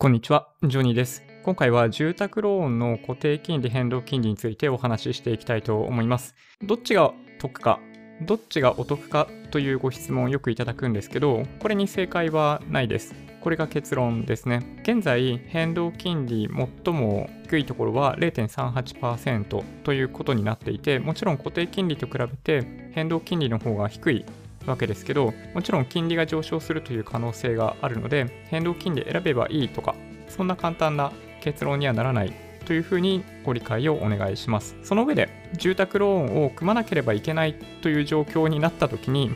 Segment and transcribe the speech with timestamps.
[0.00, 1.24] こんにちは、ジョニーです。
[1.42, 6.36] 今回は住宅ローンの固定金利変動金利についてお話ししていきたいと思います。
[6.62, 7.80] どっちが得か、
[8.22, 13.12] どっちがお得かというご質問をよくいただくんですけど、これに正解はないです。
[13.40, 14.78] これが結論ですね。
[14.82, 16.48] 現在、変動金利
[16.84, 24.24] 最も低いところは0.38%ということになっていて、もちろん固定金利と比べて変動金利の方が低い
[24.68, 29.94] わけですけど、もちろん金利が上昇するという可能性があるので、変動金利選べばいいとか、
[30.28, 32.32] そんな簡単な結論にはならない
[32.64, 34.76] というふうにご理解をお願いします。
[34.82, 39.30] その上で、住宅ローンを組まなければいけないという状況になった時に、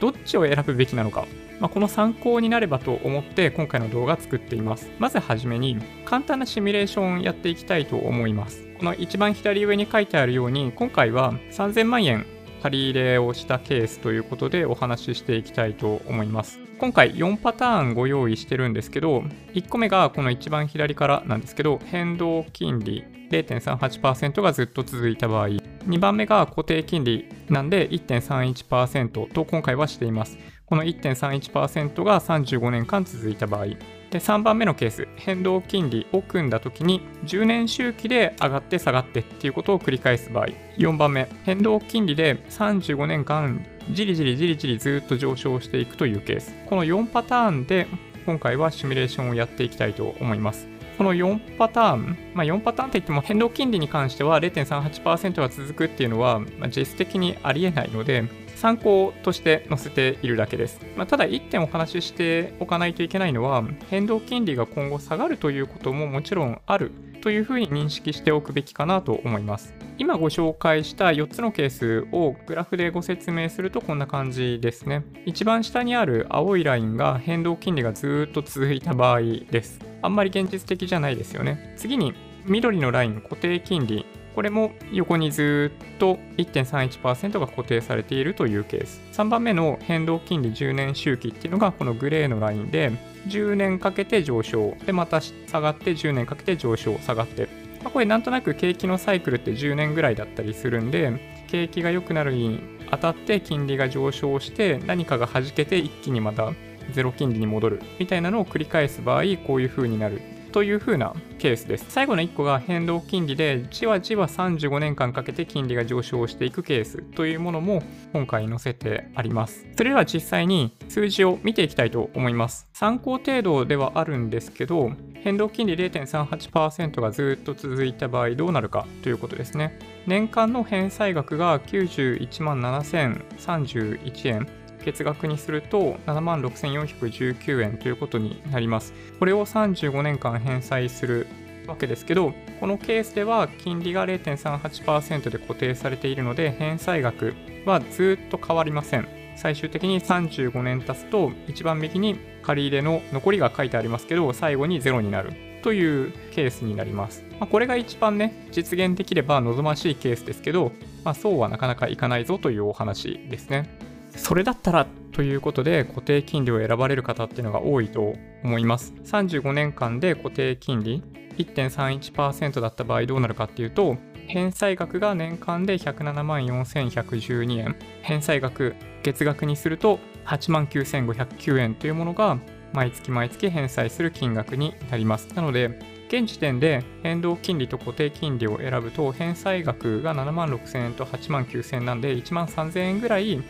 [0.00, 1.26] どっちを選ぶべきなのか、
[1.60, 4.90] まあ、この参考になればと思って今回の動画作っています。
[4.98, 8.64] まずはじめに簡単なシミュレーションやっていきたいと思います。
[8.78, 12.26] この一番左上に書いてあるように今回は3000万円
[12.62, 16.58] 借り入れをしたケースということでお話ししていきたいと思います。
[16.78, 30.38] 今回4パターンご用意してるんですけど、1個目がこの一番左からなんですけど、変動金利0.38%がずっと続いた場合、2番目が固定金利なんで1.31%と今回はしています。
[30.66, 33.66] この1.31%が35年間続いた場合、
[34.10, 40.46] で3番目のケース、変動金利を組んだ時に10年周期で上がって下がってっていうことを繰り返す場合、
[40.78, 46.54] 4番目、変動金利で35年間じりじりじりじりずっと上昇していくというケース。
[46.66, 47.86] この4パターンで
[48.24, 50.68] 今回はシミュレーションをやっていきたいと思います。
[50.96, 56.40] この4パターン、まあ、4パターンといっても変動金利に関しては0.38%が続くっていうのは、
[56.74, 58.24] 実質的にありえないので、
[58.58, 60.80] 参考として載せているだけです。
[60.96, 66.90] まあ、ただ1点お話ししておかないといけないのは、変動金利が今後下がるということももちろんある
[67.22, 69.74] というふうに認識しておくべきかなと思います。
[69.96, 75.04] 今ご紹介した4つのケースをグラフでご説明するとこんな感じですね。
[75.24, 79.80] 一番下にある青いラインが変動金利がずっと続いた場合です。
[80.02, 81.74] あんまり現実的じゃないですよね。
[81.76, 82.12] 次に
[82.46, 84.06] 緑のライン固定金利
[84.38, 89.00] これも横にずっと1.31%が固定されているというケース。
[89.12, 92.92] 3番目の変動金利10年周期っていうのがこのグレーのラインで、
[93.26, 97.48] 10年かけて上昇、で、また下がって10年かけて上昇、下がって。
[97.82, 102.60] まあ、これなんとなく景気のサイクルって10年ぐらいだったりするんで、景気が良くなるに
[102.92, 106.52] あたって金利が上昇して何かが弾けて一気にまた
[106.92, 110.22] ゼロ金利に戻るみたいなのを繰り返す場合こういう風になる
[110.52, 111.86] という風なケースです。
[111.88, 117.82] 最後の1個が変動金利で、じわじわ35年間かけて金利が上昇していくケースというものも
[118.12, 119.66] 今回載せてあります。
[119.76, 122.68] それでは実際に数字を見ていきたいと思います。
[122.72, 129.78] 参考程度ではあるんですけど、変動金利0.38%がずっと続いた場合どうなるかということですね。
[130.06, 134.57] 年間の返済額が91万7031円。
[134.88, 138.94] 月額にすると7万6419円ということになります。
[139.18, 141.26] これを35年間返済する
[141.66, 147.34] わけですけど、このケースでは金利が0.38%で固定されているので、返済額
[147.66, 149.06] はずっと変わりません。
[149.36, 155.32] 最終的に35年経つと、一番右に借り入れの残りが書いてありますけど、最後にゼロになる
[155.62, 157.24] というケースになります。
[157.38, 160.72] まあ、これが一番ね、実現できれば望ましいケースですけど、
[161.04, 163.68] まあ、そうはなかなかいかないぞというお話ですね。
[164.10, 168.14] それだったらということで固定金利を選ばれる方っていうのが多いと
[168.44, 168.92] 思います。
[169.04, 171.02] 35年間で固定金利
[171.38, 173.96] 1.31%だった場合どうなるかっていうと、
[174.26, 182.38] 返済額が年間で107万4112円、返済額月額にすると8万9509円というものが
[182.72, 185.28] 毎月毎月返済する金額になります。
[185.34, 193.40] なので、現時点で変動金利と固定金利を選ぶと返済額が7万6000円と8万9000円なんで1万3000円ぐらい違い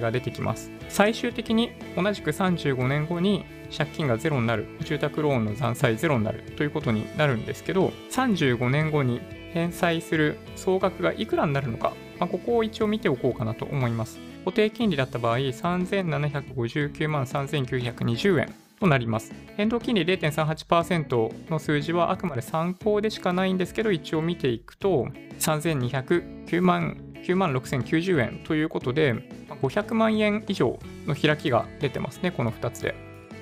[0.00, 0.70] が出てきます。
[0.88, 3.44] 最終的に同じく35年後に
[3.76, 9.20] 借金がゼロになる、住宅ローンの残債ゼロになるということになるんですけど、35年後に
[9.52, 14.18] 返済する総額がいくらになるのか、まあ、ここを一応見ておこうかなと思います。
[14.46, 18.67] 固定金利だった場合、3759万3920円。
[18.80, 19.32] となります。
[19.56, 25.08] 変動金利0.38%の数字はあくまで参考でしかないんですけど、一応見ていくと、
[25.38, 29.14] 3209万9万6090円ということで、
[29.62, 32.94] 500万円以上の開きが出てますね、この2つで。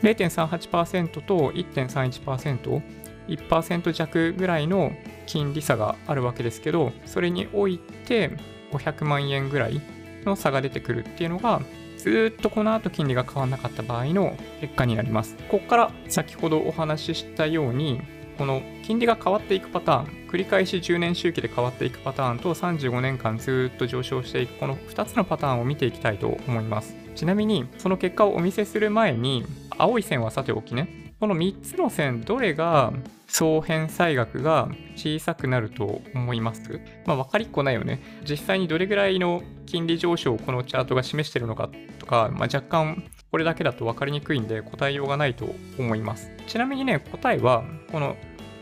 [0.03, 2.83] 0.38%と1.31%、
[3.29, 4.93] 1%弱ぐらいの
[5.27, 8.37] 金利差があるわけですけど、それにおいて
[8.73, 9.81] 500万円ぐらい
[10.25, 11.61] の差が出てくるっていうのが、
[12.07, 15.35] ずっとこの後金利が変わらなかった場合の結果になります。
[15.49, 18.01] ここから先ほどお話ししたように、
[18.39, 26.95] この金利が変わっていくパターン、繰り返し10年周期で変わっていくパターンと35年間ずっと上昇していくこの2つのパターンを見ていきたいと思います。
[27.17, 29.45] ちなみにその結果をお見せする前に
[29.77, 32.93] 青い線はさておきね、この3つの線、どれが
[33.27, 36.81] 総返済額が小さくなると思います？
[37.07, 38.03] まあ分かりっこないよね。
[38.29, 46.31] 実際にどれぐらいの金利上昇をこのチャートが示してるのかとか、まあ、若干これだけだと分かりにくいんで答えようがないと思います。
[46.47, 48.15] ちなみにね、答えはこの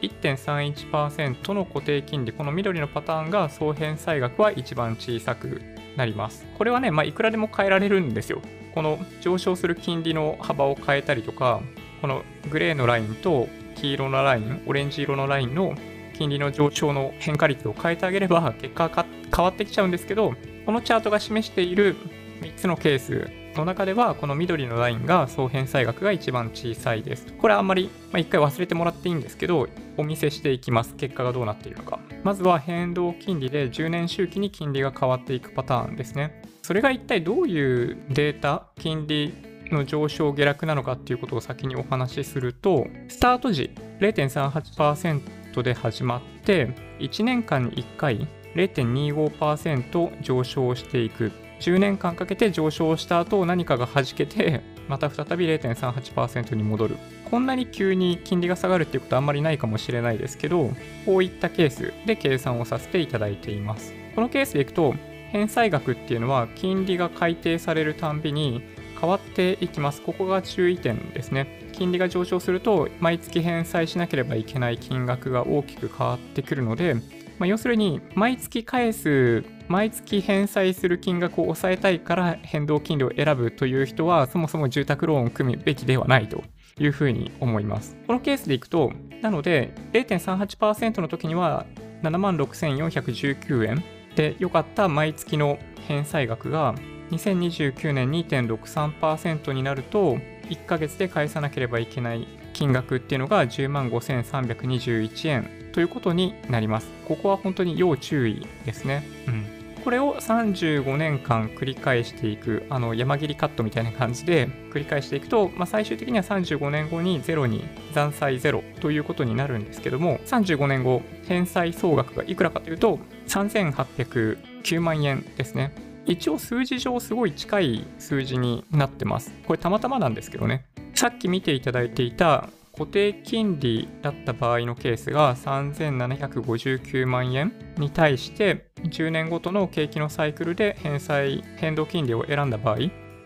[0.02, 5.60] 1.31%の固定金利、この緑のパターンが総返済額は一番小さく
[5.96, 6.46] なります。
[6.56, 8.40] これはね、まあ、いくらでも変えられるんですよ。
[8.74, 11.60] この上昇する金利の幅を変えたりとか、
[12.04, 15.74] このグレーのラインと黄色のライン、オレンジ色のラインの
[16.12, 20.34] 金利の上昇の変化率を変えてあげれば結果が変わってきちゃうんですけど、
[20.66, 21.96] このチャートが示している
[22.42, 27.32] 3つのケースの中では、この緑のラインが総返済額が一番小さいです。
[27.38, 29.66] これあんまり、まあ、1回忘れてもらっていいんですけど、
[29.96, 30.96] お見せしていきます。
[30.96, 32.00] 結果がどうなっているのか。
[32.22, 36.42] まずは変動金利で10年周期に金利が変わっていくパターンですね。
[36.60, 43.70] それが一体どういうデータ、金利の上昇下落なのかっていうことを先にお話しすると、スタート時
[44.00, 51.32] 0.38%で始まって、1年間に1回0.25%上昇していく。
[51.60, 56.96] 10年間かけて上昇した後何かが弾けて、また再び0.38%に戻る。
[57.30, 60.70] こんなに急に金利が下がるっていうことはあんまりないかもしれないですけど、
[61.06, 63.94] こういったケースで計算をさせていただいています。
[64.14, 64.94] このケースでいくと、
[65.32, 68.62] 返済額っていうのは金利が改定されるたんびに
[69.04, 70.00] 変わっていきます。
[70.00, 71.68] ここが注意点ですね。
[71.72, 77.00] 金利が上昇すると毎月返済しなければいけない金額が大きく変わってくるので、ま
[77.40, 86.42] あ、要するに毎月返す毎月返済する金額を抑えたいから変動金利を選ぶという人はそもそも住宅ローンを組むべきではないと
[86.78, 87.98] いうふうに思います。
[88.06, 88.90] このケースでいくと、
[89.20, 91.66] なので0.38%の時には
[92.02, 93.84] 76,419円
[94.16, 95.58] で良かった毎月の
[95.88, 96.74] 返済額が
[97.14, 100.18] 2029年2.63%になると
[100.48, 106.88] 1ヶ月で返さなければいけない金額っていうのが10万5321円ということになります。
[107.06, 109.06] ここは本当に要注意ですね。
[109.26, 109.64] うん。
[109.82, 125.93] これを35年間繰り返していく、あの山切りカットみたいな感じで繰り返していくと、まあ、最終的には35年後にゼロに残債ゼロということになるんですけども、35年後、返済総額がいくらかというと、3809万円ですね。
[126.06, 129.32] 一応数字上すごい近い数字になってます。
[129.46, 130.66] これたまたまなんですけどね。
[130.94, 142.78] さっき見ていただいていた固定金利だった場合のケースが3759万円に対して10年ごとの景気のサイクルで返済変動金利を選んだ場合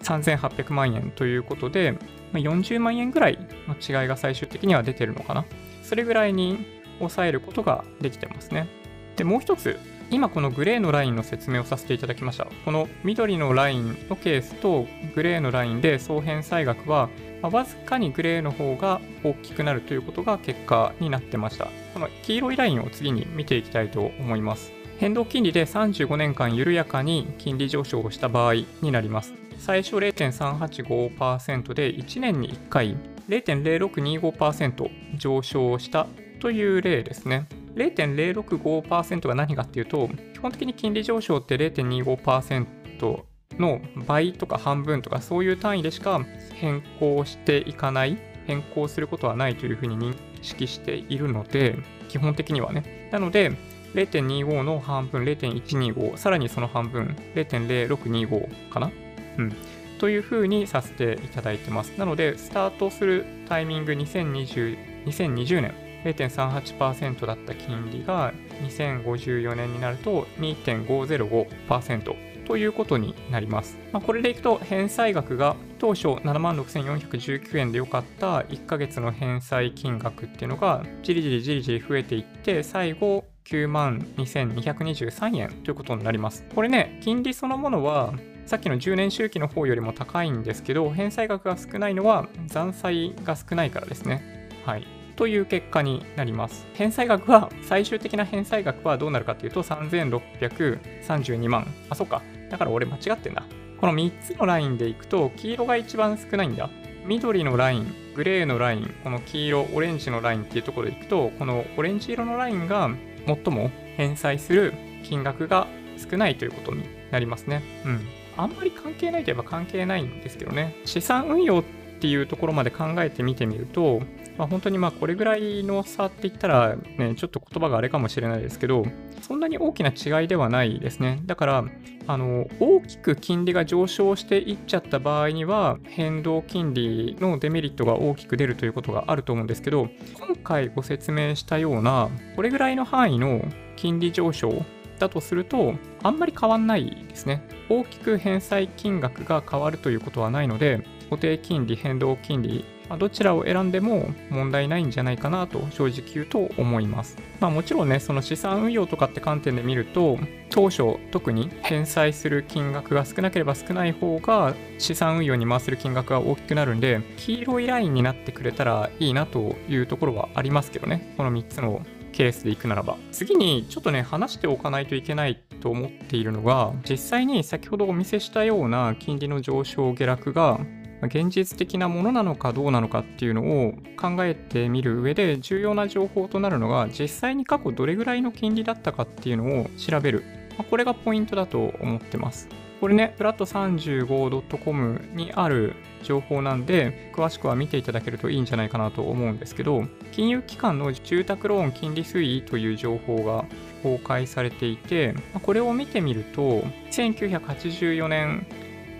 [0.02, 1.98] 3800万円ということで
[2.32, 5.46] 40万円ぐらいの違いが最終的には出てるのかな
[5.82, 6.66] それぐらいに
[6.98, 8.68] 抑えることができてますね
[9.16, 9.78] でもう一つ
[10.10, 17.08] 今このグレーのラインの説明をさせていただきましたこの緑のラインのケースとグレーのラインで総返済額は
[17.42, 21.68] まあ、わずかにグレーの方が大きくなるということが結果になってました。
[21.94, 24.72] この黄色いラインを次に見ていきたいと思います。
[24.98, 29.32] 変動金利で35年間緩やかに金利上昇をした場合になります。
[29.58, 32.96] 最初0.385%で1年に1回
[33.28, 36.06] 0.0625%上昇した
[36.40, 37.46] という例ですね。
[37.78, 43.22] 0.065%が何かっていうと、基本的に金利上昇って0.25%
[43.58, 46.20] の倍とか半分とかそういう単位でしか
[46.52, 51.76] 変更していかない、変更することはないというふうに認識しているので、
[52.08, 53.08] 基本的にはね。
[53.12, 53.52] なので、
[53.94, 58.90] 0.25の半分0.125、さらにその半分0.0625かな？
[59.38, 59.52] うん。
[59.98, 61.90] というふうにさせていただいてます。
[61.98, 65.74] なので、スタートするタイミング2020 2020年
[66.04, 72.28] 0.38%だった金利が2054年になると2.505%。
[72.48, 73.76] ということになります。
[73.92, 86.46] まあ、これでいくと返済額が当初76,419円でよかった1ヶ月の返済金額っていうのがじりじりじりじり増えていって最後9万2223円ということになります。
[86.54, 88.14] これね、金利そのものは
[88.46, 94.48] さっきの10年周期の方よりも高いんですけど、返済額が少ないのは残債が少ないからですね。
[94.64, 94.97] はい。
[95.18, 96.64] という結果になります。
[96.74, 101.66] 返済額は、最終的な返済額はどうなるかというと、3632万。
[101.90, 102.22] あ、そっか。
[102.48, 103.44] だから俺間違ってんだ。
[103.80, 106.70] この3つのラインでいくと、黄色が一番少ないんだ。
[107.04, 112.88] 緑のライン、グレーのライン、この黄色、オレンジのラインっていうところでいくと、このオレンジ色のラインが
[113.26, 114.72] 最も返済する
[115.02, 117.64] 金額が少ないということになりますね。
[117.84, 118.06] うん。
[118.36, 120.76] あんまり関係ないといえば関係ないんですけどね。
[120.84, 121.64] 資産運用っ
[122.00, 124.00] ていうところまで考えてみてみると、
[124.38, 128.84] まあ、本当にまあこれぐらいの差って言ったら、ね、ちょっと言葉があれかもしれないですけど、
[129.20, 131.20] そんなに大きな違いではないですね。
[131.26, 131.64] だから、
[132.06, 143.42] あの大きく金利が上昇していっちゃった場合には、変動金利のデメリットが大きく出るということがあると思うんですけど、今回ご説明したような、これぐらいの範囲の
[143.74, 144.64] 金利上昇
[145.00, 147.42] だとすると、あんまり変わんないですね。
[147.68, 157.16] 大きく返済金額が変わるということはないので、固定金利、変動金利、まあ、どちらを選んでも問題ないんじゃないかなと正直言うと思います。
[157.40, 160.18] まあもちろんね、その資産運用とかって観点で見ると、
[160.50, 171.14] 当初特に返済する金額が少なければ少ない方が資産運用に回せる金額が大きくなるんで、黄色いラインになってくれたらいいなというところはありますけどね。
[171.16, 172.96] この3つのケースでいくならば。
[173.12, 180.58] 次にちょっとね、話しておかないといけないと思っているのが、実際に先ほどお見せしたような金利の上昇下落が
[181.02, 190.24] 現実的なものなのかどうなのかっていうのを考えてみる上で重要な情報となるのが実際に過去どれぐらいの金利だったかっていうのを調べる。
[190.70, 192.48] これがポイントだと思ってます。
[192.80, 195.74] これね、フラット 35.com にある
[196.04, 203.46] 情報なんで、詳しくは見ていただけるといいんじゃないかなと思うんですけど、金融機関の住宅ローン金利推移という情報が
[203.82, 206.62] 公開されていて、これを見てみると、
[206.92, 208.46] 1984年、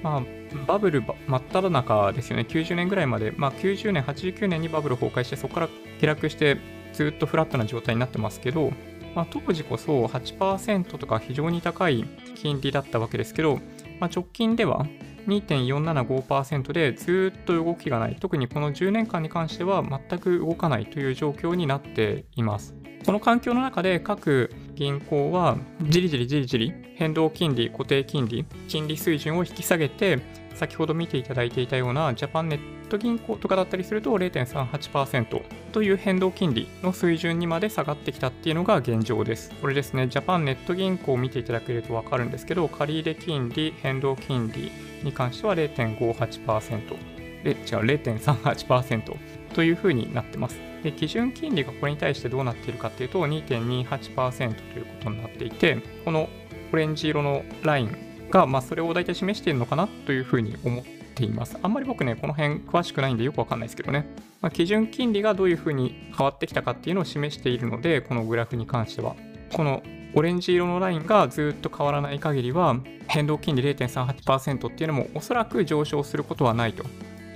[0.02, 0.22] まあ、
[0.66, 2.46] バブル真っ只中ですよね。
[2.48, 5.68] 90年ぐらいまで、まあ、90年、89年にバブル崩壊して、そこから
[6.00, 6.58] 下落して、
[6.92, 8.72] ずっとフラットな状態になってますけど、
[9.14, 12.04] まあ、当時こそ8%とか非常に高い
[12.36, 13.56] 金利だったわけですけど、
[14.00, 14.86] まあ、直近では
[15.26, 18.16] 2.475%でずっと動きがない。
[18.18, 22.74] 特にこの10年間に関しては全く動かないという状況になっています。
[23.04, 25.58] この環境の中で各銀行は
[25.88, 30.20] じりじりじりじり変動金利、固定金利、金利水準を引き下げて
[30.54, 35.42] 先ほど見ていただいていたようなジャパンネット銀行とかだったりすると0.38%
[35.72, 39.50] という変動金利の水準にまで下がってきたっていうのが現状です。
[39.60, 44.70] これですね、ジャパンネット銀行を見ていただけるとわかるんですけど、借入金利、変動金利
[45.02, 47.18] に関しては0.58%。
[47.42, 49.16] で、違う、0.38%
[49.54, 50.67] というふうになってます。
[50.82, 56.28] で、基準金利がこれに対してどうなっているかっていうと、2.28%ということになっていて、この
[56.72, 57.96] オレンジ色のライン
[58.30, 61.56] が、まあ、それを大体示しているのかなというふうに思っています。
[61.62, 64.06] あんまり僕ね、この辺詳しくないんでよくわかんないですけどね。
[64.40, 69.16] まあ、基準金利がどういうふうに変わってきたかっていうのを示しているので、このグラフに関しては。
[69.52, 69.82] この
[70.14, 72.76] オレンジ色のラインがずっと変わらない限りは、
[73.08, 76.84] 変動金利0.38%っていうのもおそらく上昇することはないと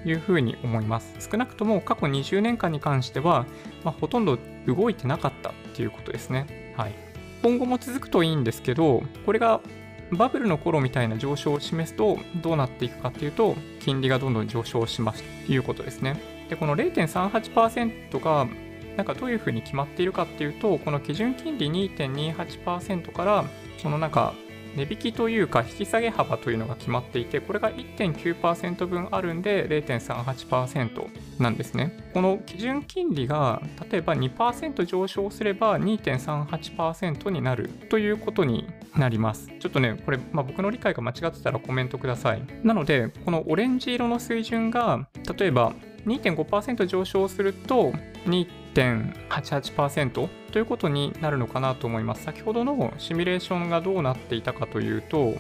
[0.04, 1.14] いうふうに思います。
[1.30, 3.47] 少なくとも過去20年間に関しては、
[3.85, 6.75] まあ、ほとんど動いてなかったっていうことですね。
[6.76, 6.92] はい。
[7.42, 9.61] 今後も続くといいんですけど、これが
[10.12, 16.21] バブルの頃みたいな上昇を示すとどうなっていくかっていうと金利がどんどん上昇しますということですね。
[16.50, 18.47] でこの0.38%が
[18.97, 23.44] なんかどういうふうに決まっているかっていうとこの基準金利2.28%から
[23.78, 24.35] そのなんか
[24.76, 31.08] 値引きというか引き下げ幅というのが決まっていて、これが1.9%分あるんで0.38%
[31.40, 32.10] なんですね。
[32.14, 39.50] この基準金利が例えば2%上昇すれば2.38%になるということになります。
[39.58, 42.42] ちょっとね、これ、まあ、僕の理解が間違ってたらコメントください。
[42.62, 45.72] なので、このオレンジ色の水準が例えば
[46.06, 47.92] 2.5%上昇すると
[48.26, 52.25] 2.88%ということになるのかなと思います。
[52.25, 55.35] 先ほどのシミュレーションがどうなっていたかというと、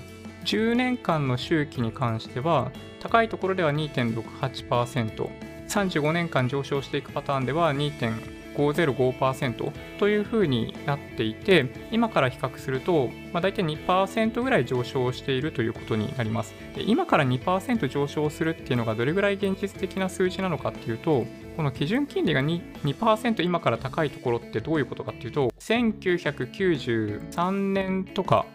[0.44, 5.28] 10年間の周期に関しては、高いところでは2.68%、
[5.68, 16.54] 35年間上昇していくパターンでは2.5 505%というふうになっていて、今から比較すると、まあ、大体2%ぐらい上昇しているということになります。
[16.74, 28.46] で今から2%上昇するっていうのがどれぐらい現実的な数字なのかっていうと、この基準金利が 2%, 2今から高いところってどういうことかっていうと、1993年とか、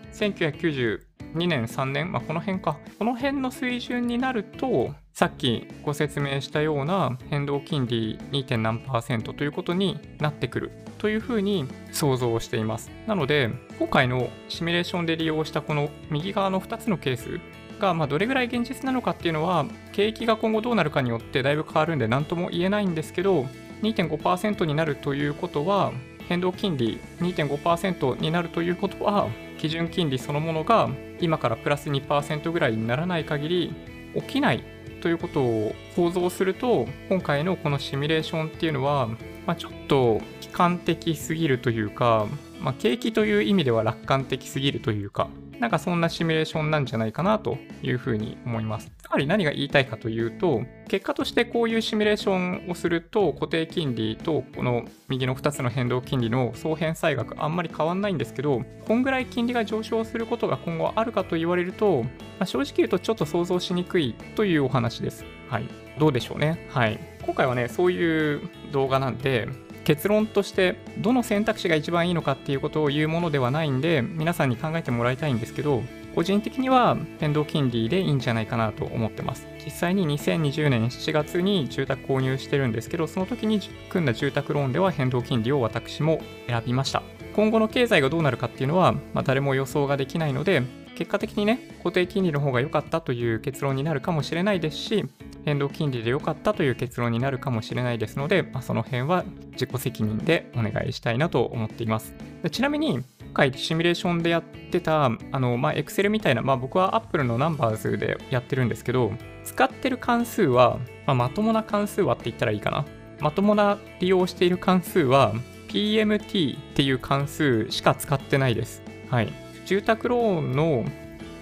[1.38, 8.58] 2年、3年、まあ、この辺か、この辺の水準になると、さっきご説明したような変動金利 2.
[8.58, 12.92] 何パーセントということになってくるというふうに想像しています。
[13.08, 17.40] なので、今回のシミュレーションで利用したこの右側の2つのケース
[17.80, 23.46] が、まどれぐらい現実なのかっていうのは、景気が今後どうなるかによってだいぶ変わるんで何とも言えないんですけど、
[23.82, 25.92] 2.5%になるということは、
[26.28, 29.28] 変動金利2.5%になるということは、
[29.58, 33.74] 基準金利そのものが今からプラス2%ぐらいにならない限り
[34.16, 34.64] 起きない
[35.02, 39.08] ということを想像すると今回のこのシミュレーションっていうのは、
[39.46, 42.28] まあ、ちょっと悲観的すぎるというか、
[42.60, 48.92] まあ、景気という意味では楽観的すぎるというかなんかそんなシミュレーションなんじゃないかなというふうに思います。
[49.08, 62.10] つまり何が言いたいかというと、結果としてこういうシミュレーションをすると、固定金利とこの右の2つの変動金利の総返済額あんまり変わんないんですけど、こんぐらい金利が上昇することが今後あるかと言われると、ま
[62.42, 65.24] あ、正直言うとちょっと想像しにくいというお話です。
[65.48, 65.70] はい。
[65.98, 66.68] どうでしょうね。
[66.70, 67.00] はい。
[67.24, 68.42] 今回はね、そういう
[68.74, 69.48] 動画なんで、
[69.86, 75.82] 結論としてどの選択肢が一番いいのかっていうことを言うものではないんで皆さんに考えてもらいたいんですけど
[76.18, 79.48] 個人的には変動金利でいいんじゃないかなと思ってます。
[79.64, 87.04] 実際に2020年7月に住宅購入してるんですけど、その時に組んだ住宅ローンでは変動金利を私も選びました。
[87.36, 90.64] 今後の経済がどうなるかっていうのは、まあ、誰も予想ができないので、
[90.96, 95.06] 結果的にね、固定金利の方が良かったという結論になるかもしれないですし、
[95.46, 102.16] 変動金利で良かったという結論になるかもしれないですので、まあ、その辺は自己責任でお願いしたいなと思っています。
[102.50, 103.04] ちなみに、
[103.38, 109.12] 回シミュレーションでやってた、あの、まあ、Excel みたいな、まあ、僕は Apple のナンバーズでやってるんですけど、
[109.46, 112.86] 使ってる関数は、まあ、まともな関数はって言ったらいいかな。
[113.20, 115.34] まともな利用している関数は、
[115.68, 118.82] PMT っていう関数しか使ってないです。
[119.10, 119.32] はい。
[119.66, 120.84] 住宅ローンの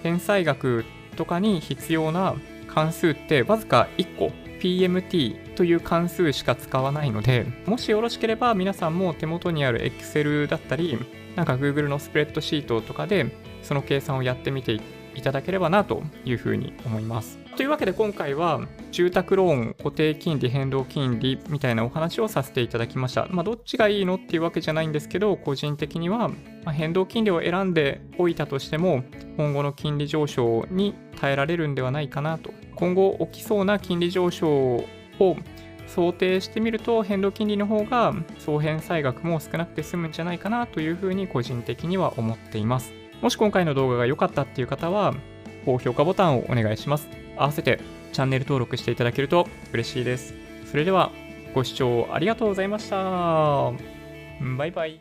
[0.02, 0.84] 返済額
[1.16, 2.34] とかに必要な
[2.68, 4.32] 関数ってわずか1個
[4.66, 10.98] PMT という関数しか使わないので、もしよろしければ皆さんも手元にある Excel だったり、
[11.36, 13.32] なんか Google のスプレッドシートとかで
[13.62, 14.72] その計算をやってみて
[15.14, 17.38] いただければなというふうに思います。
[17.56, 23.28] というわけで今回は住宅ローン、固定金利、変動金利みたいなお話をさせていただきました。
[23.30, 26.30] まあ、どっちがいいのっていうわけじゃないんですけど、個人的には、
[26.72, 29.04] 変動金利を選んでおいたとしても、
[29.38, 32.52] 今後の金利上昇に耐えられるんではないかなと。
[32.76, 34.86] 今後起きそうな金利上昇を
[35.86, 42.92] 想定してみると変動金利の方が総返済額も少なくて済むんじゃないかなというふうに個人的には思っています。
[43.22, 45.14] もし今回の動画が良かったっていう方は
[45.64, 47.08] 高評価ボタンをお願いします。
[47.36, 47.80] 合わせて
[48.12, 50.34] チャンネル登録していただけると嬉しいです。
[50.70, 51.10] それでは
[51.54, 53.72] ご視聴ありがとうございました。
[54.56, 55.00] バイバイ。